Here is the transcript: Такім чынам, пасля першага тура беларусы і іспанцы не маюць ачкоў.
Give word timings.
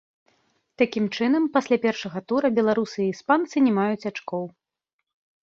Такім 0.81 1.05
чынам, 1.17 1.43
пасля 1.57 1.77
першага 1.83 2.19
тура 2.33 2.47
беларусы 2.57 2.99
і 3.05 3.07
іспанцы 3.13 3.55
не 3.69 3.77
маюць 3.79 4.07
ачкоў. 4.13 4.43